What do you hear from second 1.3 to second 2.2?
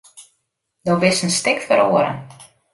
stik feroare.